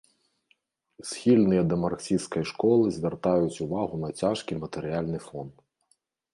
Схільныя 1.09 1.61
да 1.73 1.77
марксісцкай 1.83 2.43
школы 2.53 2.85
звяртаюць 2.97 3.61
увагу 3.69 4.03
на 4.07 4.13
цяжкі 4.19 4.61
матэрыяльны 4.65 5.19
фон. 5.31 5.47